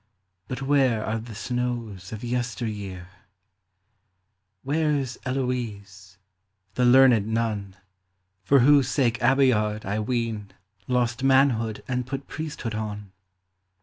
But 0.47 0.63
where 0.63 1.05
are 1.05 1.19
the 1.19 1.35
snows 1.35 2.11
of 2.11 2.23
yester 2.23 2.65
year? 2.65 3.09
Where 4.63 4.99
's 5.05 5.19
Heloise, 5.23 6.17
the 6.73 6.85
learned 6.85 7.27
nun, 7.27 7.75
For 8.43 8.61
whose 8.61 8.87
sake 8.89 9.21
Abeillard, 9.21 9.85
I 9.85 9.99
ween, 9.99 10.53
Lost 10.87 11.23
manhood 11.23 11.83
and 11.87 12.07
put 12.07 12.25
priesthood 12.27 12.73
on 12.73 13.11